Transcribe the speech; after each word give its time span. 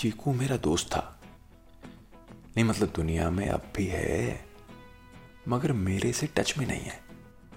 चीकू 0.00 0.32
मेरा 0.32 0.56
दोस्त 0.56 0.86
था। 0.86 1.20
नहीं 2.56 2.64
मतलब 2.64 2.88
दुनिया 2.88 3.30
में 3.30 3.48
अब 3.48 3.72
भी 3.76 3.86
है, 3.86 4.46
मगर 5.48 5.72
मेरे 5.72 6.12
से 6.12 6.26
टच 6.26 6.58
में 6.58 6.66
नहीं 6.66 6.80
है। 6.80 7.00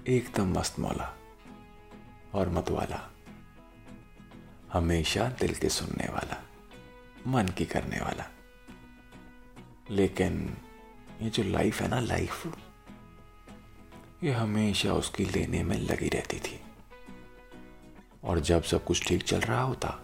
एकदम 0.08 0.60
मस्त 0.60 0.80
मौला 0.80 1.14
और 2.34 2.50
मतवाला, 2.50 3.12
हमेशा 4.74 5.30
दिल 5.30 5.56
के 5.56 5.70
सुनने 5.70 6.12
वाला, 6.14 6.44
मन 7.28 7.48
की 7.48 7.66
करने 7.66 8.02
वाला। 8.02 8.30
लेकिन 9.90 10.58
ये 11.22 11.30
जो 11.30 11.44
लाइफ 11.44 11.82
है 11.82 11.88
ना 11.88 12.00
लाइफ 12.00 12.48
ये 14.24 14.32
हमेशा 14.32 14.94
उसकी 14.94 15.26
लेने 15.26 15.64
में 15.64 15.78
लगी 15.78 16.10
रहती 16.10 16.40
थी। 16.40 16.62
और 18.24 18.40
जब 18.40 18.64
सब 18.64 18.86
कुछ 18.86 19.08
ठीक 19.08 19.24
चल 19.24 19.40
रहा 19.40 19.62
होता 19.62 20.00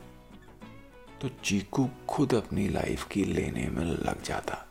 तो 1.22 1.30
चीकू 1.30 1.90
खुद 2.08 2.34
अपनी 2.34 2.68
लाइफ 2.68 3.08
की 3.08 3.24
लेने 3.24 3.68
में 3.68 3.86
लग 3.86 4.24
जाता। 4.24 4.68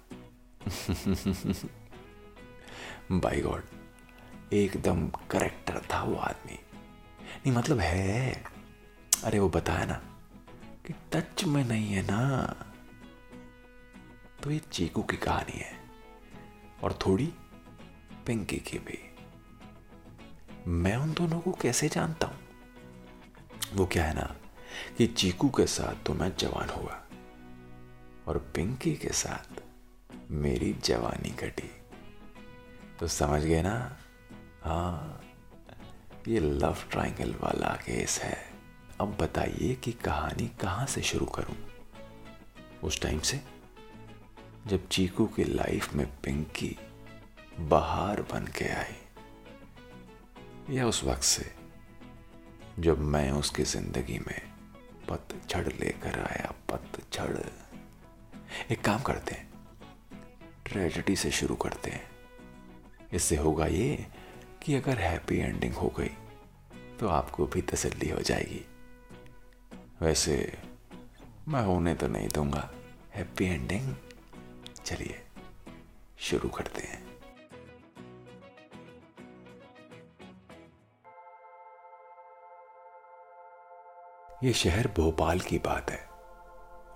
बाई 3.12 3.40
गॉड 3.40 3.64
एकदम 4.52 5.08
करेक्टर 5.08 5.80
था 5.94 6.02
वो 6.02 6.16
आदमी। 6.16 6.58
नहीं 7.22 7.52
मतलब 7.52 7.78
है। 7.78 8.44
अरे, 9.24 9.38
वो 9.38 9.48
बताया 9.48 9.84
ना 9.84 10.02
कि 10.86 10.94
टच 11.12 11.44
में 11.44 11.64
नहीं 11.64 11.86
है 11.86 12.02
ना। 12.02 12.46
तो 14.42 14.50
ये 14.50 14.58
चीकू 14.58 15.02
की 15.02 15.16
कहानी 15.16 15.58
है। 15.58 15.78
और 16.82 16.98
थोड़ी 17.06 17.34
पिंकी 18.26 18.56
की 18.56 18.78
भी। 18.78 19.14
मैं 20.66 20.96
उन 20.96 21.12
दोनों 21.12 21.40
को 21.40 21.52
कैसे 21.52 21.88
जानता 21.88 22.26
हूँ? 22.26 22.38
वो 23.74 23.86
क्या 23.86 24.04
है 24.04 24.14
ना 24.14 24.37
कि 24.98 25.06
चीकू 25.06 25.48
के 25.48 25.66
साथ 25.66 26.04
तो 26.06 26.14
मैं 26.14 26.32
जवान 26.38 26.68
हुआ 26.68 27.00
और 28.26 28.38
पिंकी 28.54 28.94
के 28.94 29.08
साथ 29.08 29.62
मेरी 30.30 30.72
जवानी 30.84 31.30
कटी 31.30 31.70
तो 33.00 33.06
समझ 33.06 33.42
गए 33.42 33.62
ना? 33.62 33.96
हाँ 34.64 35.22
ये 36.28 36.40
लव 36.40 36.76
ट्रायंगल 36.90 37.34
वाला 37.40 37.74
केस 37.76 38.18
है। 38.18 38.36
अब 39.00 39.16
बताइए 39.20 39.74
कि 39.74 39.92
कहानी 39.92 40.48
कहाँ 40.60 40.86
से 40.86 41.02
शुरू 41.02 41.26
करूँ? 41.26 41.56
उस 42.84 43.00
टाइम 43.00 43.20
से, 43.20 43.40
जब 44.66 44.88
चीकू 44.88 45.26
की 45.26 45.44
लाइफ 45.44 45.94
में 45.94 46.06
पिंकी 46.22 46.76
बाहर 47.60 48.22
बन 48.22 48.46
के 48.56 48.64
आई, 48.64 48.96
या 50.76 50.86
उस 50.86 51.04
वक्त 51.04 51.22
से, 51.22 51.50
जब 52.78 52.98
मैं 52.98 53.30
उसकी 53.30 53.62
ज़िंदगी 53.62 54.18
में 54.18 54.40
पतझड़ 55.10 55.66
लेकर 55.68 56.20
आया 56.20 56.52
पतझड़ 56.70 57.36
एक 58.72 58.80
काम 58.80 59.02
करते 59.02 59.34
हैं 59.34 59.46
ट्रेजिडी 60.66 61.16
से 61.16 61.30
शुरू 61.30 61.54
करते 61.54 61.90
हैं। 61.90 62.06
इससे 63.12 63.36
होगा 63.36 63.66
ये 63.66 64.06
कि 64.62 64.74
अगर 64.74 64.98
हैप्पी 64.98 65.38
एंडिंग 65.38 65.74
हो 65.74 65.88
गई 65.98 66.10
तो 67.00 67.08
आपको 67.08 67.46
भी 67.46 67.62
तसल्ली 67.62 68.08
हो 68.10 68.20
जाएगी। 68.20 68.64
वैसे, 70.02 70.58
मैं 71.48 71.62
होने 71.62 71.94
तो 71.94 72.08
नहीं 72.08 72.28
दूँगा। 72.28 72.70
हैप्पी 73.14 73.44
एंडिंग 73.44 73.94
चलिए, 74.84 75.22
शुरू 76.18 76.48
करते 76.48 76.82
हैं। 76.82 77.07
ये 84.44 84.52
शहर 84.52 84.86
भोपाल 84.86 85.40
की 85.40 85.58
बात 85.58 85.90
है। 85.90 86.08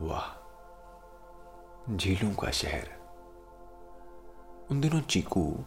वाह, 0.00 0.26
झीलों 1.96 2.34
का 2.34 2.50
शहर। 2.50 2.88
उन 4.70 4.80
दिनों 4.80 5.00
चीकू 5.00 5.64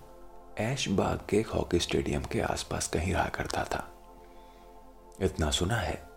ऐश 0.58 0.88
बाग 0.90 1.19
के 1.30 1.38
हॉकी 1.38 1.80
स्टेडियम 1.80 2.24
के 2.24 2.41
आसपास 2.41 2.88
कहीं 2.88 3.14
रहा 3.14 3.28
करता 3.30 3.64
था। 3.64 3.90
इतना 5.22 5.52
सुना 5.52 5.75
है 5.75 6.08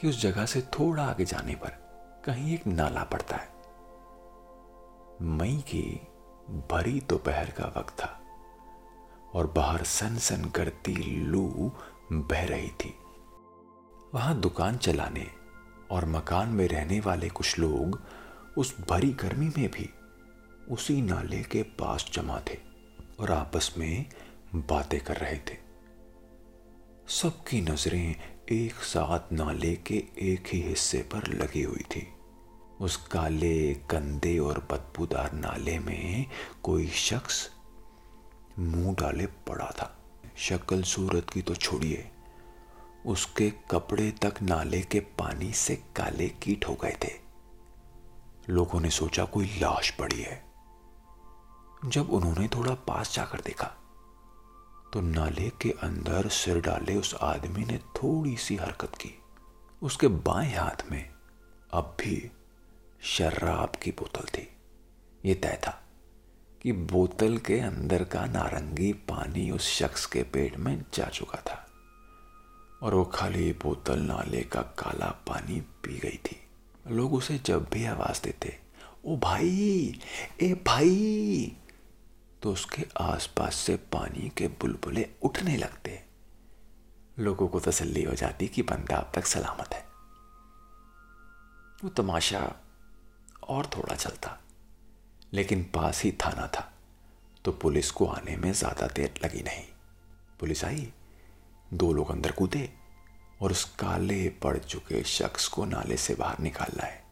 कि 0.00 0.08
उस 0.08 0.22
जगह 0.22 0.46
से 0.46 0.60
थोड़ा 0.60 1.04
आगे 1.04 1.24
जाने 1.24 1.54
पर 1.54 1.70
कहीं 2.24 2.54
एक 2.54 2.66
नाला 2.66 3.04
पड़ता 3.04 3.36
है। 3.36 3.48
मई 5.22 5.56
की 5.68 6.06
भरी 6.70 7.00
दोपहर 7.00 7.50
का 7.50 7.64
वक्त 7.76 7.94
था 7.94 8.20
और 9.34 9.46
बाहर 9.46 9.82
सन 9.82 10.16
सन 10.16 10.44
करती 10.44 10.94
लू 11.20 11.72
बह 12.12 12.46
रही 12.46 12.70
थी। 12.70 12.98
वहाँ 14.16 14.40
दुकान 14.40 14.76
चलाने 14.76 15.26
और 15.90 16.04
मकान 16.04 16.48
में 16.48 16.68
रहने 16.68 17.00
वाले 17.00 17.28
कुछ 17.28 17.58
लोग 17.58 18.02
उस 18.56 18.76
भरी 18.90 19.10
गर्मी 19.10 19.46
में 19.46 19.70
भी 19.70 19.90
उसी 20.70 21.02
नाले 21.02 21.42
के 21.42 21.62
पास 21.62 22.10
जमा 22.12 22.40
थे 22.40 22.58
और 23.20 23.32
आपस 23.32 23.74
में 23.78 24.06
बातें 24.54 25.00
कर 25.00 25.16
रहे 25.16 25.36
थे। 25.36 25.58
सबकी 27.08 27.60
नज़रें 27.60 28.14
एक 28.52 28.74
साथ 28.74 29.32
नाले 29.32 29.76
के 29.76 29.94
एक 30.18 30.48
ही 30.52 30.60
हिस्से 30.60 30.98
पर 30.98 31.26
लगी 31.26 31.62
हुई 31.62 31.84
थी। 31.96 32.08
उस 32.80 32.96
काले 32.96 33.74
गंदे 33.74 34.38
और 34.38 34.68
बदबूदार 34.70 35.32
नाले 35.32 35.78
में 35.78 36.26
कोई 36.62 36.86
शख्स 36.86 37.50
मुँह 38.58 38.94
डाले 38.94 39.26
पड़ा 39.26 39.70
था। 39.70 39.98
शक्ल 40.36 40.82
सूरत 40.82 41.30
की 41.30 41.42
तो 41.42 41.54
छोड़िए। 41.54 42.10
उसके 43.06 43.50
कपड़े 43.70 44.10
तक 44.10 44.34
नाले 44.42 44.80
के 44.82 45.00
पानी 45.00 45.52
से 45.52 45.76
काले 45.76 46.28
कीट 46.28 46.68
हो 46.68 46.74
गए 46.74 46.96
थे। 47.04 47.12
लोगों 48.48 48.80
ने 48.80 48.90
सोचा, 48.90 49.24
कोई 49.24 49.46
लाश 49.46 49.90
पड़ी 49.90 50.20
है। 50.22 50.44
जब 51.84 52.10
उन्होंने 52.10 52.48
थोड़ा 52.48 52.74
पास 52.74 53.14
जाकर 53.14 53.40
देखा 53.40 53.66
तो 54.92 55.00
नाले 55.00 55.50
के 55.50 55.70
अंदर 55.70 56.28
सिर 56.28 56.60
डाले 56.60 56.94
उस 56.96 57.14
आदमी 57.14 57.64
ने 57.64 57.78
थोड़ी 57.78 58.36
सी 58.36 58.56
हरकत 58.56 58.92
की। 58.94 59.18
उसके 59.82 60.08
बाएँ 60.08 60.54
हाथ 60.54 60.90
में 60.90 61.10
अब 61.72 61.96
भी 62.00 62.30
शराब 63.02 63.72
की 63.82 63.90
बोतल 63.90 64.24
थी। 64.24 64.48
ये 65.24 65.34
तय 65.34 65.60
था 65.66 65.82
कि 66.62 66.72
बोतल 66.72 67.38
के 67.38 67.60
अंदर 67.60 68.04
का 68.04 68.24
नारंगी 68.24 68.92
पानी 68.92 69.50
उस 69.50 69.68
शख्स 69.68 70.06
के 70.06 70.22
पेट 70.22 70.56
में 70.56 70.84
जा 70.94 71.08
चुका 71.08 71.38
था। 71.38 71.65
और 72.86 72.94
वो 72.94 73.04
खाली 73.04 73.52
बोतल 73.62 74.00
नाले 74.00 74.40
का 74.42 74.60
काला 74.78 75.06
पानी 75.26 75.60
पी 75.84 75.98
गई 75.98 76.18
थी। 76.24 76.36
लोग 76.86 77.14
उसे 77.14 77.38
जब 77.38 77.68
भी 77.70 77.84
आवाज़ 77.84 78.20
देते, 78.24 78.56
ओ 79.04 79.16
भाई, 79.16 80.00
ए 80.42 80.52
भाई 80.66 81.56
तो 82.42 82.52
उसके 82.52 82.84
आसपास 83.00 83.54
से 83.56 83.76
पानी 83.92 84.28
के 84.36 84.48
बुलबुले 84.54 85.06
उठने 85.22 85.56
लगते। 85.56 86.00
लोगों 87.18 87.48
को 87.48 87.60
तसल्ली 87.60 88.02
हो 88.02 88.14
जाती 88.14 88.48
कि 88.48 88.62
बंदा 88.62 88.96
अब 88.96 89.10
तक 89.14 89.26
सलामत 89.26 89.74
है। 89.74 89.84
वो 91.84 91.90
तमाशा 91.92 92.42
और 93.48 93.66
थोड़ा 93.66 93.94
चलता, 93.94 94.38
लेकिन 95.32 95.62
पास 95.74 96.02
ही 96.02 96.12
थाना 96.20 96.46
था 96.48 96.70
तो 97.44 97.52
पुलिस 97.54 97.90
को 97.90 98.06
आने 98.08 98.36
में 98.36 98.52
ज़्यादा 98.52 98.86
देर 98.86 99.20
लगी 99.24 99.42
नहीं। 99.42 99.64
पुलिस 100.40 100.64
आई? 100.64 100.92
दो 101.74 101.92
लोग 101.92 102.10
अंदर 102.10 102.32
कूदे 102.32 102.74
और 103.42 103.50
उस 103.50 103.64
काले 103.64 104.28
पड़ 104.28 104.58
चुके 104.58 105.02
शख्स 105.02 105.48
को 105.48 105.64
नाले 105.64 105.96
से 105.96 106.14
बाहर 106.14 106.38
निकाल 106.38 106.76
लाए। 106.76 107.04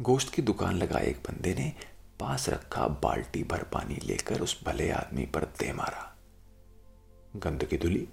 गोश्त 0.00 0.34
की 0.34 0.42
दुकान 0.42 0.74
लगाए 0.74 1.06
एक 1.06 1.16
बंदे 1.16 1.54
ने 1.54 1.72
पास 2.20 2.48
रखा 2.48 2.88
बाल्टी 2.88 3.44
भर 3.44 3.62
पानी 3.62 3.94
लेकर 3.94 4.40
उस 4.40 4.64
भले 4.64 4.90
आदमी 4.90 5.26
पर 5.26 5.44
दे 5.44 5.72
मारा। 5.72 6.16
गंद 7.36 7.64
की 7.64 7.78
धुली। 7.78 8.08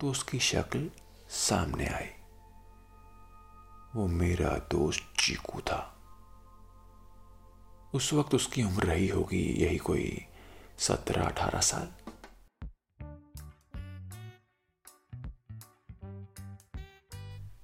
तो 0.00 0.10
उसकी 0.10 0.38
शक्ल 0.38 0.90
सामने 1.28 1.86
आई। 1.86 2.08
वो 3.94 4.06
मेरा 4.06 4.48
दोस्त 4.48 5.12
चीकू 5.20 5.60
था। 5.60 5.96
उस 7.94 8.12
वक्त 8.12 8.34
उसकी 8.34 8.62
उम्र 8.62 8.82
रही 8.82 9.08
होगी 9.08 9.64
यही 9.64 9.78
कोई 9.78 10.26
सत्रह 10.78 11.24
अठारह 11.24 11.60
साल। 11.60 11.92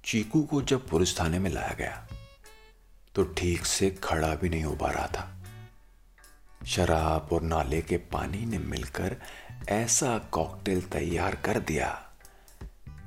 चीकू 0.07 0.41
को 0.41 0.61
जब 0.61 0.87
पुलिस 0.87 1.19
थाने 1.19 1.39
में 1.39 1.49
लाया 1.49 1.73
गया 1.73 2.07
तो 3.15 3.23
ठीक 3.37 3.65
से 3.65 3.89
खड़ा 4.03 4.35
भी 4.35 4.49
नहीं 4.49 4.63
हो 4.63 4.75
पा 4.75 4.91
रहा 4.91 5.07
था। 5.07 6.65
शराब 6.65 7.29
और 7.31 7.41
नाले 7.41 7.81
के 7.81 7.97
पानी 7.97 8.45
ने 8.45 8.57
मिलकर 8.57 9.15
ऐसा 9.69 10.17
कॉकटेल 10.31 10.81
तैयार 10.81 11.35
कर 11.35 11.59
दिया 11.59 11.89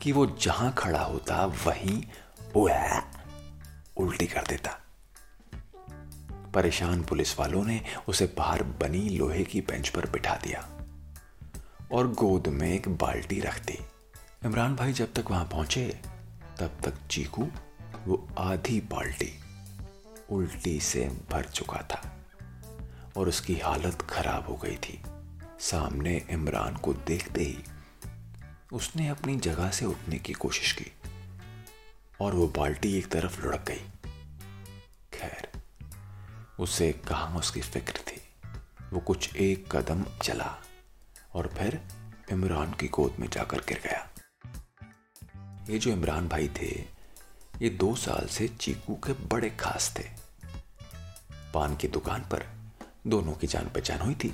कि 0.02 0.12
वो 0.12 0.26
जहाँ 0.40 0.72
खड़ा 0.78 1.02
होता, 1.02 1.44
वहीं 1.46 2.02
उल्टी 3.96 4.26
कर 4.26 4.46
देता। 4.46 4.78
परेशान 6.54 7.02
पुलिस 7.02 7.38
वालों 7.38 7.64
ने 7.64 7.80
उसे 8.08 8.26
बाहर 8.38 8.62
बनी 8.62 9.08
लोहे 9.08 9.44
की 9.44 9.60
बेंच 9.60 9.88
पर 9.88 10.10
बिठा 10.10 10.36
दिया 10.44 10.68
और 11.92 12.12
गोद 12.14 12.48
में 12.48 12.70
एक 12.72 12.88
बाल्टी 12.88 13.40
रख 13.40 13.64
दी। 13.66 13.78
इमरान 14.44 14.76
भाई 14.76 14.92
जब 14.92 15.12
तक 15.12 15.30
वहाँ 15.30 15.44
पहुँचे 15.44 16.00
तब 16.60 16.80
तक 16.84 16.94
चीकू, 17.10 17.48
वो 18.06 18.28
आधी 18.38 18.80
बाल्टी 18.80 19.40
उल्टी 20.30 20.80
से 20.80 21.08
भर 21.30 21.44
चुका 21.44 21.76
था 21.76 22.16
और 23.16 23.28
उसकी 23.28 23.58
हालत 23.58 24.02
खराब 24.02 24.46
हो 24.46 24.56
गई 24.56 24.76
थी। 24.76 25.02
सामने 25.58 26.26
इमरान 26.30 26.76
को 26.76 26.94
देखते 26.94 27.42
ही 27.42 27.58
उसने 28.72 29.08
अपनी 29.08 29.36
जगह 29.36 29.70
से 29.70 29.84
उठने 29.84 30.18
की 30.18 30.32
कोशिश 30.32 30.72
की 30.72 30.92
और 32.20 32.34
वो 32.34 32.48
बाल्टी 32.48 32.98
एक 32.98 33.06
तरफ़ 33.06 33.42
लुढ़क 33.42 33.64
गई। 33.68 33.82
खैर, 35.12 35.48
उसे 36.58 36.92
कहा 36.92 37.38
उसकी 37.38 37.60
फ़िक्र 37.60 37.92
थी? 37.92 38.22
वो 38.92 39.00
कुछ 39.00 39.36
एक 39.36 39.76
कदम 39.76 40.04
चला 40.22 40.56
और 41.34 41.48
फिर 41.48 41.80
इमरान 42.30 42.72
की 42.72 42.88
गोद 42.88 43.16
में 43.20 43.28
जाकर 43.30 43.58
गिर 43.58 43.80
गया। 43.84 44.09
ये 45.70 45.78
जो 45.78 45.90
इमरान 45.90 46.28
भाई 46.28 46.48
थे, 46.48 46.68
ये 47.62 47.68
दो 47.70 47.94
साल 47.94 48.26
से 48.26 48.48
चीकू 48.48 48.94
के 48.94 49.12
बड़े 49.12 49.50
खास 49.50 49.94
थे। 49.98 50.04
पान 51.54 51.76
की 51.76 51.88
दुकान 51.88 52.20
पर 52.20 52.44
दोनों 53.06 53.32
की 53.32 53.46
जान 53.46 53.64
पहचान 53.64 54.00
हुई 54.00 54.14
थी। 54.14 54.32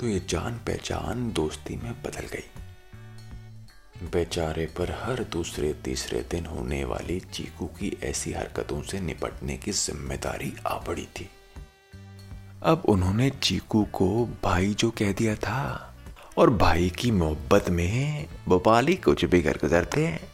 तो 0.00 0.06
ये 0.06 0.22
जान 0.28 0.58
पहचान 0.58 1.32
दोस्ती 1.32 1.76
में 1.76 1.92
बदल 2.02 2.26
गई। 2.26 4.08
बेचारे 4.12 4.66
पर 4.66 4.90
हर 4.90 5.24
दूसरे 5.24 5.72
तीसरे 5.74 6.20
दिन 6.30 6.46
होने 6.46 6.84
वाली 6.84 7.20
चीकू 7.20 7.66
की 7.66 7.96
ऐसी 8.02 8.32
हरकतों 8.32 8.82
से 8.82 9.00
निपटने 9.00 9.56
की 9.56 9.72
ज़िम्मेदारी 9.72 10.54
आ 10.66 10.78
पड़ी 10.78 11.06
थी। 11.16 11.30
अब 12.62 12.82
उन्होंने 12.88 13.30
चीकू 13.30 13.84
को 13.84 14.26
भाई 14.44 14.74
जो 14.74 14.90
कह 14.90 15.12
दिया 15.12 15.34
था 15.36 15.91
और 16.36 16.50
भाई 16.50 16.90
की 16.90 17.10
मोहब्बत 17.10 17.68
में 17.68 18.28
भोपाली 18.48 18.96
कुछ 18.96 19.24
भी 19.24 19.42
कर 19.42 19.56
गुजरते 19.56 20.06
हैं। 20.06 20.32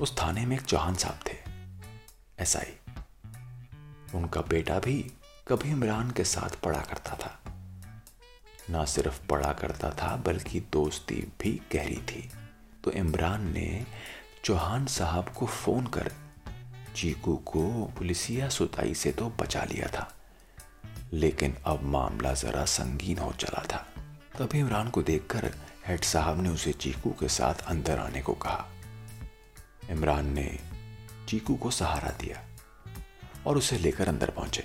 उस 0.00 0.18
थाने 0.18 0.46
में 0.46 0.56
एक 0.56 0.62
चौहान 0.62 0.94
साहब 0.94 1.18
थे 1.28 1.36
ही 2.40 2.80
उनका 4.14 4.40
बेटा 4.40 4.78
भी 4.78 5.12
कभी 5.48 5.70
इमरान 5.70 6.10
के 6.10 6.24
साथ 6.24 6.60
पढ़ा 6.60 6.80
करता 6.80 7.16
था। 7.16 7.52
ना 8.70 8.84
सिर्फ़ 8.84 9.26
पढ़ा 9.26 9.52
करता 9.52 9.90
था, 9.90 10.16
बल्कि 10.16 10.60
दोस्ती 10.60 11.14
भी 11.14 11.60
गहरी 11.72 11.96
थी। 11.96 12.30
तो 12.84 12.90
इमरान 12.90 13.52
ने 13.52 13.86
चौहान 14.44 14.86
साहब 14.86 15.28
को 15.28 15.46
फ़ोन 15.46 15.86
कर 15.86 16.12
चीकू 16.96 17.36
को 17.36 17.92
पुलिसिया 17.98 18.48
सुताई 18.48 18.94
से 18.94 19.12
तो 19.12 19.28
बचा 19.28 19.64
लिया 19.64 19.86
था। 19.86 20.14
लेकिन 21.12 21.56
अब 21.64 21.82
मामला 21.82 22.34
जरा 22.34 22.64
संगीन 22.64 23.18
हो 23.18 23.32
चला 23.32 23.62
था। 23.62 23.91
तभी 24.42 24.58
इमरान 24.58 24.88
को 24.90 25.02
देखकर 25.02 25.44
हेड 25.86 26.04
साहब 26.04 26.40
ने 26.42 26.48
उसे 26.48 26.72
चीकू 26.74 27.10
के 27.10 27.28
साथ 27.28 27.60
अंदर 27.66 27.98
आने 27.98 28.20
को 28.22 28.32
कहा। 28.34 28.64
इमरान 29.90 30.32
ने 30.34 30.46
चीकू 31.28 31.54
को 31.56 31.70
सहारा 31.70 32.10
दिया 32.20 32.40
और 33.46 33.58
उसे 33.58 33.78
लेकर 33.78 34.08
अंदर 34.08 34.30
पहुँचे। 34.30 34.64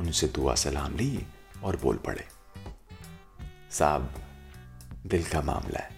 उनसे 0.00 0.26
दुआ 0.28 0.54
सलाम 0.54 0.96
ली 0.96 1.26
और 1.64 1.76
बोल 1.76 1.96
पड़े, 1.96 2.24
साहब, 3.70 4.14
दिल 5.06 5.24
का 5.24 5.42
मामला 5.42 5.80
है। 5.80 5.90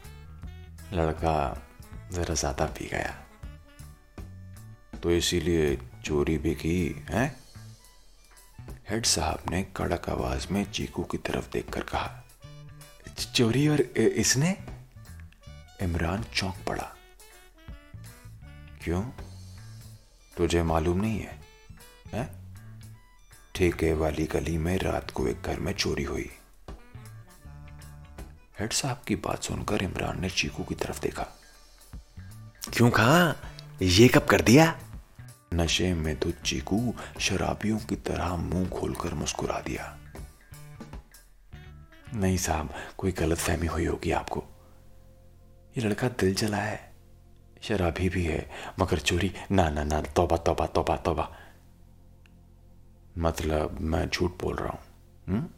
लड़का 0.94 1.37
जरा 2.12 2.34
ज़्यादा 2.34 2.66
पी 2.69 2.88
गया। 2.88 3.14
तो 5.02 5.11
इसीलिए 5.11 5.76
चोरी 6.05 6.38
भी 6.38 6.55
की, 6.55 7.05
है? 7.11 7.44
हेड 8.91 9.07
साहब 9.07 9.43
ने 9.51 9.63
कड़क 9.77 10.11
आवाज़ 10.11 10.47
में 10.51 10.73
चीकू 10.73 11.03
की 11.03 11.19
तरफ़ 11.19 11.51
देखकर 11.53 11.81
कहा 11.81 12.21
चोरी 13.35 13.69
और 13.69 13.81
इसने? 13.81 14.59
इमरान 15.83 16.25
चौंक 16.35 16.55
पड़ा। 16.69 16.97
क्यों? 18.83 19.03
तुझे 20.37 20.63
मालूम 20.63 21.01
नहीं 21.01 21.27
है? 22.13 22.29
ठेके 23.55 23.93
वाली 23.93 24.25
गली 24.25 24.59
में 24.59 24.79
रात 24.79 25.11
को 25.11 25.29
एक 25.29 25.43
घर 25.43 25.61
में 25.61 25.73
चोरी 25.73 26.05
हुई। 26.05 26.31
हेड 28.61 28.73
साहब 28.73 29.03
की 29.07 29.17
बात 29.17 29.43
सुनकर 29.43 29.83
इमरान 29.83 30.21
ने 30.21 30.31
चीकू 30.31 30.65
की 30.65 30.75
तरफ़ 30.75 31.01
देखा। 31.01 31.27
क्यों 32.73 32.91
कहा? 32.91 33.35
ये 33.83 34.09
कब 34.09 34.25
कर 34.25 34.41
दिया? 34.41 34.79
नशे 35.55 35.95
में 35.95 36.17
तो 36.17 36.31
चीकू 36.31 36.95
शराबियों 37.21 37.79
की 37.79 37.97
तरह 37.97 38.37
मुँह 38.37 38.69
खोलकर 38.69 39.15
मुस्कुरा 39.15 39.61
दिया। 39.61 39.99
नहीं 42.15 42.37
साहब, 42.37 42.75
कोई 42.99 43.12
गलत 43.12 43.39
फहमी 43.39 43.67
हुई 43.67 43.87
होगी 43.87 44.11
आपको। 44.11 44.45
ये 45.79 45.89
लड़का 45.89 46.09
दिल 46.09 46.35
जला 46.35 46.56
है। 46.56 46.95
शराबी 47.62 48.09
भी 48.09 48.25
है, 48.25 48.51
मगर 48.79 48.99
चोरी, 48.99 49.35
ना 49.53 49.71
ना 49.71 49.85
ना, 49.85 50.01
तोबा 50.01 50.37
तोबा 50.37 50.67
तोबा 50.67 50.97
तोबा। 50.97 51.37
मतलब 53.19 53.81
मैं 53.81 54.09
झूठ 54.09 54.31
बोल 54.31 54.57
रहा 54.57 54.69
हूँ 54.69 54.81
हम्म? 55.29 55.49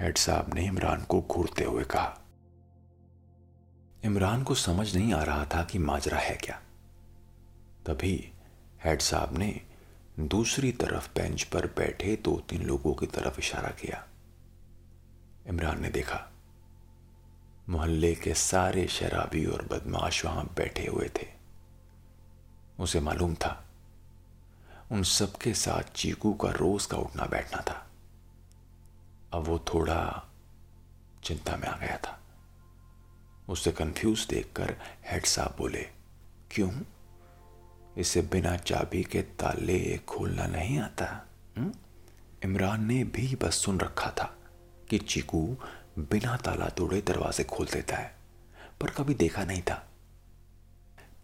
हेड 0.00 0.18
साहब 0.18 0.54
ने 0.54 0.64
इमरान 0.64 1.02
को 1.02 1.22
घूरते 1.30 1.64
हुए 1.64 1.84
कहा। 1.84 2.20
इमरान 4.04 4.42
को 4.42 4.54
समझ 4.54 4.96
नहीं 4.96 5.14
आ 5.14 5.22
रहा 5.22 5.44
था 5.44 5.64
कि 5.64 5.78
माजरा 5.78 6.18
है 6.18 6.36
क्या। 6.36 6.60
तभी 7.86 8.32
हेड 8.84 9.00
साहब 9.00 9.38
ने 9.38 9.60
दूसरी 10.20 10.72
तरफ़ 10.72 11.08
बेंच 11.14 11.42
पर 11.42 11.66
बैठे 11.66 12.16
दो 12.16 12.36
तीन 12.48 12.62
लोगों 12.62 12.94
की 12.94 13.06
तरफ़ 13.06 13.38
इशारा 13.38 13.70
किया। 13.70 14.06
इमरान 15.46 15.82
ने 15.82 15.90
देखा, 15.90 16.26
मोहल्ले 17.68 18.14
के 18.14 18.34
सारे 18.34 18.86
शराबी 18.88 19.46
और 19.46 19.62
बदमाश 19.62 20.24
वहाँ 20.24 20.44
बैठे 20.56 20.86
हुए 20.86 21.08
थे। 21.08 21.26
उसे 22.78 23.00
मालूम 23.00 23.34
था, 23.34 23.64
उन 24.92 25.02
सबके 25.02 25.54
साथ 25.54 25.92
चीकू 25.94 26.32
का 26.34 26.50
रोज 26.50 26.86
का 26.86 26.96
उठना 26.96 27.26
बैठना 27.26 27.62
था। 27.62 27.86
अब 29.32 29.44
वो 29.44 29.58
थोड़ा 29.58 30.24
चिंता 31.24 31.56
में 31.56 31.68
आ 31.68 31.76
गया 31.76 31.96
था। 31.96 32.20
उसे 33.48 33.72
कंफ्यूज 33.72 34.26
देखकर 34.30 34.76
हेड 35.04 35.26
साहब 35.26 35.54
बोले, 35.58 35.82
क्यों? 36.50 36.70
इसे 37.98 38.22
बिना 38.22 38.56
चाबी 38.56 39.02
के 39.04 39.22
ताले 39.22 39.98
खोलना 39.98 40.46
नहीं 40.46 40.78
आता 40.78 41.28
हम्म? 41.56 41.72
इमरान 42.44 42.84
ने 42.84 43.04
भी 43.04 43.34
बस 43.42 43.54
सुन 43.54 43.80
रखा 43.80 44.10
था 44.10 44.36
कि 44.90 44.98
चीकू 44.98 45.56
बिना 45.98 46.36
ताला 46.36 46.68
तोड़े 46.68 47.00
दरवाजे 47.00 47.44
खोल 47.44 47.66
देता 47.66 47.96
है, 47.96 48.14
पर 48.80 48.90
कभी 48.90 49.14
देखा 49.14 49.44
नहीं 49.44 49.62
था। 49.62 49.86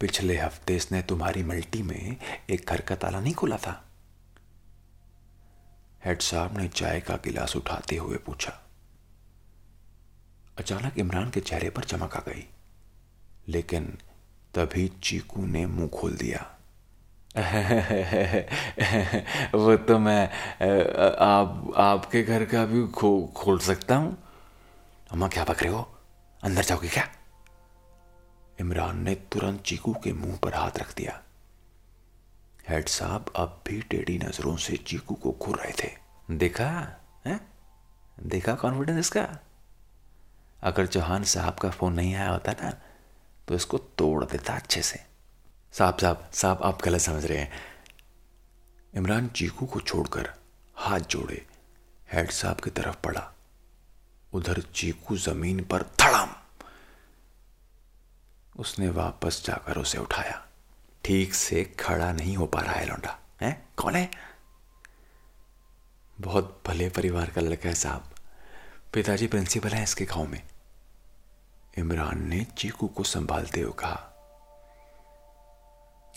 पिछले 0.00 0.36
हफ़्ते 0.38 0.76
इसने 0.76 1.02
तुम्हारी 1.02 1.42
मल्टी 1.42 1.82
में 1.82 2.16
एक 2.50 2.68
घर 2.68 2.80
का 2.80 2.96
ताला 2.96 3.20
नहीं 3.20 3.34
खोला 3.34 3.56
था? 3.56 3.82
हेड 6.04 6.20
साहब 6.20 6.58
ने 6.58 6.68
चाय 6.68 7.00
का 7.00 7.16
गिलास 7.16 7.56
उठाते 7.56 7.96
हुए 7.96 8.16
पूछा। 8.16 8.52
अचानक 10.58 10.98
इमरान 10.98 11.30
के 11.30 11.40
चेहरे 11.40 11.70
पर 11.70 11.84
चमक 11.84 12.16
आ 12.16 12.20
गई, 12.20 12.46
लेकिन 13.48 13.86
तभी 14.54 14.88
चीकू 15.02 15.46
ने 15.46 15.66
मुँह 15.66 15.88
खोल 15.88 16.16
दिया। 16.16 16.55
वो 19.54 19.76
तो 19.76 19.98
मैं 19.98 20.30
आप, 21.18 21.72
आपके 21.76 22.22
घर 22.22 22.44
का 22.44 22.66
भी 22.66 22.88
खो, 22.88 23.32
खोल 23.36 23.58
सकता 23.58 23.96
हूँ। 23.96 24.18
अम्मा, 25.12 25.28
क्या 25.28 25.44
पक 25.44 25.62
रहे 25.62 25.72
हो? 25.72 25.88
अंदर 26.42 26.62
जाओगे 26.62 26.88
क्या? 26.88 27.08
इमरान 28.60 28.98
ने 28.98 29.18
तुरंत 29.32 29.62
चीकू 29.62 29.96
के 30.04 30.12
मुँह 30.12 30.36
पर 30.36 30.54
हाथ 30.54 30.70
रख 30.78 30.96
दिया। 30.96 31.22
हेड 32.68 32.88
साहब 32.88 33.32
अब 33.36 33.62
भी 33.66 33.80
टेढ़ी 33.80 34.18
नज़रों 34.18 34.56
से 34.56 34.76
चीकू 34.76 35.14
को 35.14 35.36
घूर 35.42 35.56
रहे 35.56 35.72
थे। 35.82 35.90
देखा, 36.30 36.96
है? 37.26 37.40
देखा 38.20 38.54
कॉन्फिडेंस 38.54 38.98
इसका? 38.98 39.38
अगर 40.62 40.86
चौहान 40.86 41.24
साहब 41.24 41.54
का 41.54 41.70
फ़ोन 41.70 41.92
नहीं 41.92 42.14
आया 42.14 42.30
होता 42.30 42.52
ना 42.52 42.74
तो 43.48 43.54
इसको 43.54 43.78
तोड़ 43.78 44.24
देता 44.24 44.54
अच्छे 44.54 44.82
से। 44.82 45.15
साहब 45.72 45.98
साहब 45.98 46.30
साहब, 46.32 46.62
आप 46.62 46.82
गलत 46.82 47.00
समझ 47.00 47.26
रहे 47.26 47.38
हैं। 47.38 47.52
इमरान 48.94 49.28
चीकू 49.28 49.66
को 49.66 49.80
छोड़कर 49.80 50.34
हाथ 50.74 51.00
जोड़े, 51.00 51.46
हेड 52.12 52.30
साहब 52.30 52.60
की 52.60 52.70
तरफ़ 52.70 52.96
पड़ा। 53.04 53.32
उधर 54.32 54.62
चीकू 54.62 55.16
ज़मीन 55.16 55.64
पर 55.64 55.82
थड़ाम 55.82 56.36
उसने 58.56 58.88
वापस 58.88 59.42
जाकर 59.46 59.78
उसे 59.78 59.98
उठाया। 59.98 60.46
ठीक 61.04 61.34
से 61.34 61.64
खड़ा 61.64 62.12
नहीं 62.12 62.36
हो 62.36 62.46
पा 62.46 62.60
रहा 62.60 62.72
है 62.72 62.86
लौंडा। 62.86 63.18
है? 63.40 63.66
कौन 63.76 63.94
है? 63.94 64.10
बहुत 66.20 66.62
भले 66.66 66.88
परिवार 66.88 67.30
का 67.30 67.40
लड़का 67.40 67.68
है 67.68 67.74
साहब। 67.74 68.14
पिताजी 68.92 69.26
प्रिंसिपल 69.26 69.68
हैं 69.68 69.84
इसके 69.84 70.04
गाँव 70.04 70.26
में। 70.26 70.42
इमरान 71.78 72.28
ने 72.28 72.44
चीकू 72.44 72.86
को 72.86 73.02
संभालते 73.02 73.60
हुए 73.60 73.72
कहा 73.72 74.12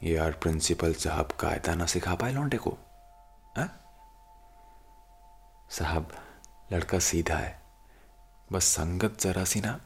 यार 0.03 0.32
प्रिंसिपल 0.32 0.94
साहब 0.94 1.25
कायदा 1.25 1.75
ना 1.75 1.86
सिखा 1.86 2.15
पाए 2.15 2.32
लौंडे 2.32 2.58
को 2.58 2.77
साहब, 5.72 6.12
लड़का 6.74 7.00
सीधा 7.00 7.36
है। 7.36 7.62
बस 8.51 8.63
संगत 8.63 9.18
जरा 9.22 9.44
सी 9.44 9.62
ना। 9.62 9.82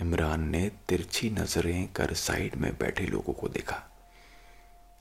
इमरान 0.00 0.48
ने 0.48 0.68
तिरछी 0.68 1.30
नज़रें 1.30 1.92
कर 1.92 2.14
साइड 2.14 2.54
में 2.54 2.78
बैठे 2.78 3.06
लोगों 3.06 3.32
को 3.32 3.48
देखा। 3.48 3.82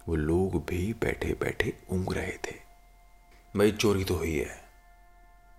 वो 0.07 0.15
लोग 0.15 0.65
भी 0.65 0.93
बैठे 0.93 1.33
बैठे 1.33 1.79
ऊँग 1.89 2.13
रहे 2.13 2.31
थे। 2.31 2.55
भाई, 3.55 3.71
चोरी 3.71 4.03
तो 4.03 4.15
हुई 4.15 4.39
है। 4.39 4.63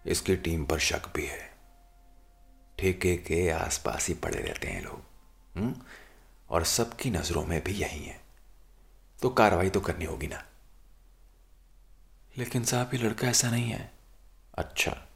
इसकी 0.07 0.37
टीम 0.37 0.65
पर 0.65 0.79
शक 0.79 1.13
भी 1.15 1.27
है। 1.27 1.51
ठेके 2.79 3.17
के 3.17 3.51
आसपास 3.51 4.09
ही 4.09 4.15
पड़े 4.15 4.39
रहते 4.39 4.69
हैं 4.69 4.83
लोग 4.83 5.03
हुँ? 5.57 5.87
और 6.51 6.65
सबकी 6.65 7.11
नज़रों 7.11 7.45
में 7.45 7.65
भी 7.65 7.73
यही 7.73 8.05
है। 8.05 8.21
तो 9.23 9.31
कार्रवाई 9.31 9.71
तो 9.71 9.81
करनी 9.81 10.05
होगी 10.05 10.27
ना। 10.27 10.45
लेकिन 12.37 12.65
साहब 12.65 12.95
ये 12.95 13.01
लड़का 13.01 13.29
ऐसा 13.29 13.51
नहीं 13.51 13.71
है। 13.71 13.93
अच्छा। 14.55 15.07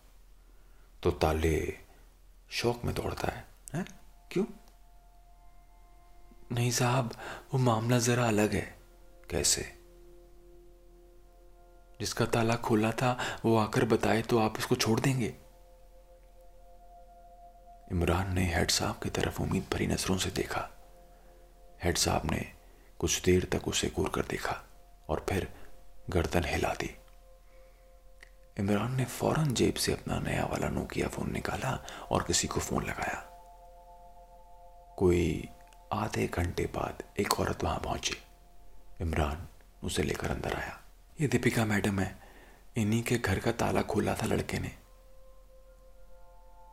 तो 1.02 1.10
ताले 1.10 1.78
शौक 2.50 2.84
में 2.84 2.94
दौड़ता 2.94 3.28
है, 3.28 3.44
है? 3.74 3.84
क्यों? 4.30 4.44
नहीं 6.52 6.70
साहब 6.70 7.16
वो 7.54 7.58
मामला 7.58 7.98
जरा 7.98 8.28
अलग 8.28 8.52
है। 8.52 8.78
कैसे? 9.30 9.78
जिसका 12.00 12.26
ताला 12.26 12.56
खोला 12.56 12.92
था 12.92 13.40
वो 13.44 13.56
आकर 13.56 13.84
बताए 13.84 14.22
तो 14.22 14.38
आप 14.38 14.54
इसको 14.58 14.74
छोड़ 14.74 15.00
देंगे। 15.00 15.34
इमरान 17.92 18.34
ने 18.34 18.54
हेड 18.54 18.70
साहब 18.70 19.00
की 19.02 19.10
तरफ़ 19.10 19.42
उम्मीद 19.42 19.66
भरी 19.72 19.86
नज़रों 19.86 20.18
से 20.18 20.30
देखा। 20.30 20.70
हेड 21.84 21.96
साहब 21.96 22.30
ने 22.30 22.52
कुछ 22.98 23.22
देर 23.22 23.44
तक 23.44 23.68
उसे 23.68 23.92
घूर 23.96 24.08
कर 24.08 24.22
देखा 24.22 24.62
और 25.08 25.26
फिर 25.28 25.54
गर्दन 26.10 26.44
हिला 26.44 26.68
दी। 26.68 26.96
इमरान 28.58 28.96
ने 28.96 29.04
फ़ौरन 29.04 29.54
जेब 29.54 29.74
से 29.74 29.92
अपना 29.92 30.18
नया 30.18 30.44
वाला 30.44 30.68
नोकिया 30.68 31.08
फ़ोन 31.08 31.32
निकाला 31.32 31.84
और 32.10 32.22
किसी 32.22 32.48
को 32.48 32.60
फ़ोन 32.60 32.84
लगाया। 32.84 33.28
कोई 34.98 35.48
आधे 35.92 36.26
घंटे 36.26 36.64
बाद 36.66 37.02
एक 37.20 37.40
औरत 37.40 37.64
वहाँ 37.64 37.78
पहुँची। 37.78 38.14
इमरान 39.00 39.48
उसे 39.84 40.02
लेकर 40.02 40.30
अंदर 40.30 40.54
आया। 40.54 40.80
ये 41.20 41.28
दीपिका 41.28 41.64
मैडम 41.64 42.00
है। 42.00 42.22
इन्हीं 42.76 43.02
के 43.02 43.18
घर 43.18 43.38
का 43.38 43.52
ताला 43.52 43.82
खोला 43.82 44.14
था 44.14 44.26
लड़के 44.26 44.58
ने। 44.58 44.76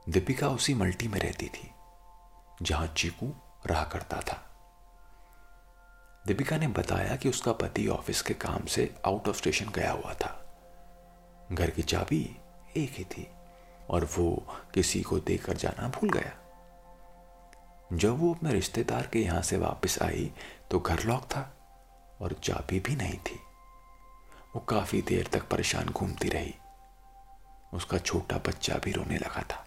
दीपिका 0.09 0.49
उसी 0.49 0.73
मल्टी 0.73 1.07
में 1.07 1.19
रहती 1.19 1.47
थी, 1.47 1.71
जहाँ 2.61 2.87
चीकू 2.87 3.33
रहा 3.65 3.83
करता 3.83 4.21
था। 4.21 4.45
दीपिका 6.29 6.57
ने 6.57 6.67
बताया 6.67 7.15
कि 7.15 7.29
उसका 7.29 7.51
पति 7.51 7.87
ऑफ़िस 7.87 8.21
के 8.21 8.33
काम 8.33 8.65
से 8.65 8.83
आउट 9.05 9.27
ऑफ़ 9.27 9.37
स्टेशन 9.37 9.69
गया 9.75 9.91
हुआ 9.91 10.13
था। 10.13 10.29
घर 11.51 11.69
की 11.69 11.81
चाबी 11.81 12.19
एक 12.77 12.91
ही 12.91 13.03
थी 13.03 13.27
और 13.89 14.05
वो 14.17 14.27
किसी 14.73 15.01
को 15.01 15.19
देकर 15.19 15.57
जाना 15.57 15.87
भूल 15.89 16.09
गया। 16.09 16.33
जब 17.93 18.19
वो 18.19 18.33
अपने 18.33 18.53
रिश्तेदार 18.53 19.09
के 19.13 19.19
यहाँ 19.19 19.41
से 19.41 19.57
वापस 19.57 19.97
आई 20.01 20.31
तो 20.71 20.79
घर 20.79 21.03
लॉक 21.03 21.23
था 21.23 21.41
और 22.21 22.33
चाबी 22.43 22.79
भी 22.79 22.95
नहीं 22.95 23.17
थी। 23.19 23.39
वो 24.55 24.59
काफ़ी 24.59 25.01
देर 25.01 25.29
तक 25.33 25.49
परेशान 25.49 25.85
घूमती 25.85 26.29
रही। 26.29 26.55
उसका 27.73 27.97
छोटा 27.97 28.37
बच्चा 28.47 28.75
भी 28.75 28.91
रोने 28.91 29.17
लगा 29.17 29.43
था। 29.43 29.65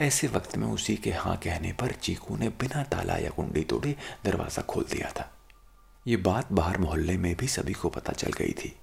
ऐसे 0.00 0.26
वक्त 0.28 0.56
में 0.56 0.68
उसी 0.68 0.96
के 0.96 1.12
हाँ 1.12 1.36
कहने 1.36 1.72
पर 1.72 1.92
चीकू 1.92 2.36
ने 2.36 2.48
बिना 2.60 2.82
ताला 2.82 3.16
या 3.16 3.30
कुंडी 3.30 3.64
तोड़े 3.64 3.96
दरवाज़ा 4.24 4.62
खोल 4.62 4.84
दिया 4.84 5.10
था। 5.10 5.36
ये 6.06 6.16
बात 6.16 6.52
बाहर 6.52 6.78
मोहल्ले 6.78 7.16
में 7.16 7.34
भी 7.36 7.48
सभी 7.48 7.72
को 7.72 7.88
पता 7.88 8.12
चल 8.12 8.32
गई 8.32 8.52
थी 8.52 8.76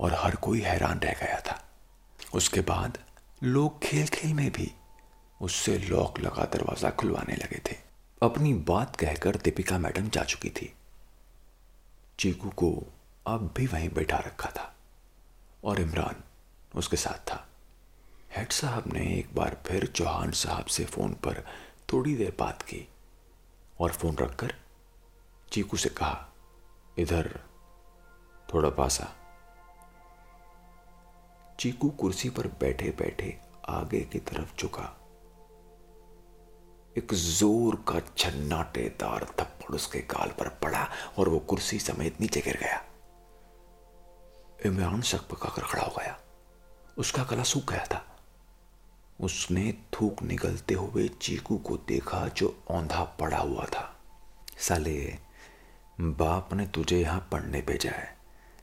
और 0.00 0.14
हर 0.14 0.36
कोई 0.36 0.60
हैरान 0.60 0.98
रह 0.98 1.12
गया 1.12 1.40
था। 1.40 1.64
उसके 2.34 2.60
बाद 2.60 2.98
लोग 3.42 3.82
खेल 3.82 4.06
खेल 4.06 4.34
में 4.34 4.50
भी 4.52 4.70
उससे 5.40 5.78
लॉक 5.78 6.20
लगा 6.20 6.44
दरवाज़ा 6.44 6.90
खुलवाने 6.90 7.36
लगे 7.36 7.60
थे। 7.70 7.76
अपनी 8.22 8.54
बात 8.54 8.96
कहकर 8.96 9.36
दीपिका 9.36 9.78
मैडम 9.78 10.08
जा 10.08 10.24
चुकी 10.24 10.50
थी। 10.50 10.72
चीकू 12.18 12.48
को 12.48 12.70
अब 13.26 13.52
भी 13.56 13.66
वहीं 13.66 13.88
बैठा 13.88 14.18
रखा 14.18 14.50
था 14.50 14.74
और 15.64 15.80
इमरान 15.80 16.22
उसके 16.74 16.96
साथ 16.96 17.28
था। 17.30 17.48
हेड 18.36 18.52
साहब 18.52 18.92
ने 18.92 19.18
एक 19.18 19.34
बार 19.34 19.56
फिर 19.66 19.86
चौहान 19.86 20.30
साहब 20.30 20.64
से 20.64 20.84
फ़ोन 20.84 21.12
पर 21.12 21.44
थोड़ी 21.92 22.14
देर 22.14 22.36
बात 22.38 22.62
की 22.62 22.88
और 23.80 23.92
फ़ोन 23.92 24.16
रखकर 24.16 24.54
चीकू 25.52 25.76
से 25.76 25.88
कहा 25.88 26.27
इधर, 26.98 27.40
थोड़ा 28.54 28.70
पास। 28.70 29.00
चीकू 31.60 31.90
कुर्सी 31.90 32.30
पर 32.30 32.46
बैठे 32.46 32.90
बैठे 32.90 33.40
आगे 33.68 34.00
की 34.00 34.18
तरफ़ 34.18 34.56
झुका। 34.58 34.94
एक 36.98 37.14
ज़ोर 37.14 37.76
का 37.88 38.00
छन्नाटेदार 38.16 39.24
थप्पड़ 39.24 39.74
उसके 39.74 39.98
गाल 39.98 40.28
पर 40.28 40.48
पड़ा 40.48 40.88
और 41.18 41.28
वो 41.28 41.38
कुर्सी 41.38 41.78
समेत 41.78 42.20
नीचे 42.20 42.40
गिर 42.40 42.56
गया। 42.56 42.84
इमरान 44.66 45.02
शक 45.02 45.28
पकाकर 45.28 45.62
खड़ा 45.62 45.82
हो 45.82 45.94
गया। 45.98 46.18
उसका 46.98 47.24
गला 47.24 47.42
सूख 47.42 47.72
गया 47.72 47.84
था। 47.84 48.04
उसने 49.20 49.72
थूक 49.72 50.22
निकलते 50.22 50.74
हुए 50.74 51.08
चीकू 51.08 51.56
को 51.58 51.76
देखा 51.76 52.28
जो 52.28 52.64
औंधा 52.68 53.04
पड़ा 53.04 53.38
हुआ 53.38 53.64
था। 53.64 53.96
साले 54.58 55.18
बाप 56.00 56.54
ने 56.54 56.66
तुझे 56.66 57.00
यहाँ 57.00 57.28
पढ़ने 57.32 57.62
भेजा 57.62 57.90
है। 57.90 58.16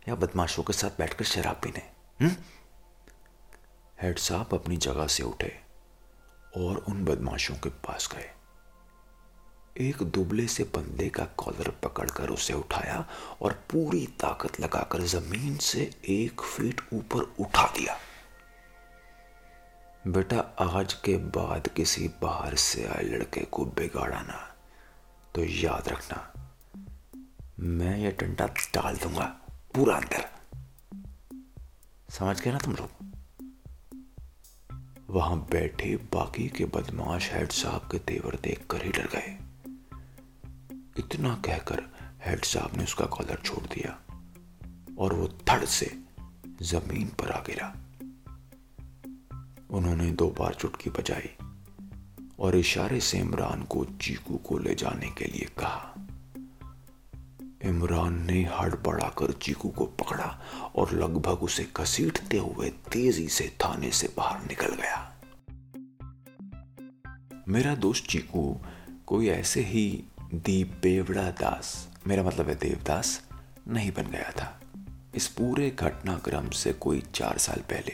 या 0.07 0.15
बदमाशों 0.15 0.63
के 0.63 0.73
साथ 0.73 0.89
बैठकर 0.89 1.25
शराब 1.25 1.55
पीने 1.55 1.81
हम्म? 2.21 2.35
हेड 4.01 4.17
साहब 4.17 4.53
अपनी 4.53 4.77
जगह 4.77 5.07
से 5.07 5.23
उठे 5.23 5.59
और 6.57 6.77
उन 6.77 7.05
बदमाशों 7.05 7.55
के 7.55 7.69
पास 7.69 8.09
गए। 8.13 8.29
एक 9.77 10.03
दुबले 10.03 10.47
से 10.47 10.63
बंदे 10.63 11.09
का 11.09 11.25
कॉलर 11.25 11.69
पकड़कर 11.69 12.29
उसे 12.29 12.53
उठाया 12.53 13.05
और 13.41 13.53
पूरी 13.53 14.07
ताकत 14.07 14.59
लगाकर 14.59 15.01
ज़मीन 15.01 15.57
से 15.57 15.91
एक 16.05 16.41
फीट 16.41 16.81
ऊपर 16.93 17.21
उठा 17.39 17.67
दिया। 17.67 17.97
बेटा, 20.07 20.39
आज 20.59 20.93
के 20.93 21.17
बाद 21.17 21.67
किसी 21.67 22.07
बाहर 22.07 22.55
से 22.55 22.85
आए 22.85 23.03
लड़के 23.03 23.41
को 23.41 23.65
बिगाड़ाना 23.65 24.55
तो 25.35 25.43
याद 25.43 25.89
रखना। 25.89 26.31
मैं 27.59 27.97
ये 27.97 28.11
डंडा 28.11 28.47
डाल 28.47 28.97
दूँगा, 28.97 29.25
पूरा 29.75 29.95
अंदर। 29.95 30.29
समझ 32.09 32.41
गए 32.41 32.51
ना 32.51 32.57
तुम 32.57 32.75
लोग? 32.75 32.89
वहाँ 35.09 35.47
बैठे 35.51 35.95
बाकी 35.95 36.49
के 36.49 36.65
बदमाश 36.65 37.31
हेड 37.33 37.49
साहब 37.49 37.89
के 37.91 37.99
तेवर 37.99 38.39
देखकर 38.43 38.85
ही 38.85 38.91
डर 38.91 39.07
गए। 39.07 39.37
इतना 40.97 41.35
कहकर 41.35 41.83
हेड 42.25 42.45
साहब 42.45 42.77
ने 42.77 42.83
उसका 42.83 43.05
कॉलर 43.05 43.41
छोड़ 43.45 43.67
दिया 43.67 43.99
और 44.99 45.13
वो 45.13 45.27
धड़ 45.27 45.65
से 45.65 45.99
ज़मीन 46.61 47.07
पर 47.07 47.31
आ 47.31 47.39
गिरा। 47.39 47.75
उन्होंने 49.69 50.11
दो 50.11 50.29
बार 50.29 50.53
चुटकी 50.53 50.89
बजाई 50.89 51.29
और 52.39 52.55
इशारे 52.55 52.99
से 52.99 53.19
इमरान 53.19 53.63
को 53.63 53.85
चीकू 53.85 54.37
को 54.37 54.57
ले 54.57 54.75
जाने 54.75 55.09
के 55.09 55.25
लिए 55.25 55.45
कहा। 55.57 55.94
इमरान 57.65 58.21
ने 58.25 58.41
हड़बड़ाकर 58.53 59.31
चीकू 59.31 59.69
को 59.69 59.85
पकड़ा 59.99 60.27
और 60.75 60.91
लगभग 60.93 61.43
उसे 61.43 61.67
घसीटते 61.77 62.37
हुए 62.37 62.69
तेज़ी 62.91 63.27
से 63.27 63.47
थाने 63.63 63.91
से 63.91 64.09
बाहर 64.17 64.45
निकल 64.47 64.75
गया। 64.75 65.11
मेरा 67.47 67.75
दोस्त 67.75 68.05
चीकू, 68.05 68.59
कोई 69.07 69.27
ऐसे 69.27 69.61
ही 69.61 70.03
दीप 70.33 70.79
बेवड़ा 70.83 71.29
दास 71.31 71.89
मेरा 72.07 72.23
मतलब 72.23 72.49
है 72.49 72.55
देवदास, 72.55 73.21
नहीं 73.67 73.91
बन 73.91 74.07
गया 74.11 74.31
था। 74.31 74.59
इस 75.15 75.27
पूरे 75.27 75.69
घटनाक्रम 75.69 76.49
से 76.49 76.73
कोई 76.73 77.03
चार 77.13 77.37
साल 77.37 77.61
पहले, 77.61 77.93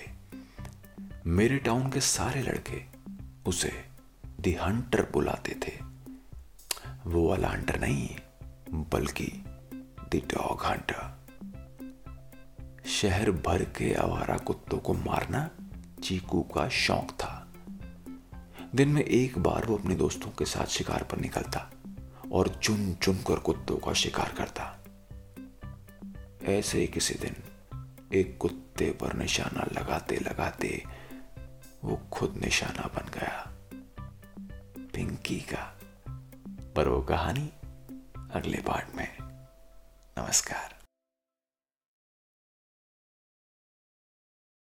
मेरे 1.27 1.57
टाउन 1.57 1.89
के 1.91 2.01
सारे 2.01 2.41
लड़के 2.41 2.81
उसे 3.45 3.71
दी 4.41 4.53
हंटर 4.53 5.07
बुलाते 5.13 5.55
थे। 5.65 5.73
वो 7.07 7.27
वाला 7.29 7.47
हंटर 7.47 7.79
नहीं, 7.79 8.09
बल्कि 8.91 9.40
दी 10.11 10.19
डॉग 10.19 10.65
हंटर 10.65 11.21
शहर 12.89 13.31
भर 13.31 13.63
के 13.63 13.93
आवारा 13.93 14.37
कुत्तों 14.37 14.77
को 14.77 14.93
मारना 14.93 15.49
चीकू 16.03 16.41
का 16.41 16.69
शौक 16.69 17.11
था। 17.11 17.53
दिन 18.75 18.89
में 18.89 19.01
एक 19.01 19.37
बार 19.37 19.65
वो 19.65 19.77
अपने 19.77 19.95
दोस्तों 19.95 20.29
के 20.29 20.45
साथ 20.45 20.65
शिकार 20.65 21.03
पर 21.03 21.17
निकलता 21.17 21.71
और 22.31 22.47
चुन 22.47 22.93
चुन 22.93 23.15
कर 23.15 23.39
कुत्तों 23.39 23.77
का 23.77 23.93
शिकार 23.93 24.35
करता। 24.41 24.77
ऐसे 26.43 26.79
ही 26.79 26.87
किसी 26.87 27.13
दिन 27.13 27.35
एक 28.13 28.37
कुत्ते 28.37 28.91
पर 28.91 29.13
निशाना 29.13 29.81
लगाते 29.81 30.15
लगाते 30.15 30.83
वो 31.83 32.01
खुद 32.11 32.37
निशाना 32.37 32.87
बन 32.95 33.11
गया। 33.11 33.53
पिंकी 34.93 35.39
का। 35.39 35.79
पर 36.75 36.87
वो 36.87 37.01
कहानी 37.01 37.51
अगले 38.31 38.57
पार्ट 38.57 38.95
में। 38.95 39.20
Namaskar. 40.31 40.60